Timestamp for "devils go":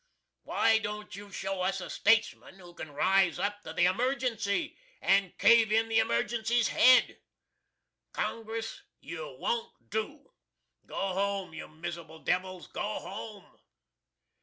12.25-12.81